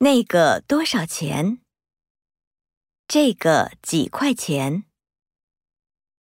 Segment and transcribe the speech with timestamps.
[0.00, 1.58] 那个多少钱？
[3.08, 4.87] 这个几块钱？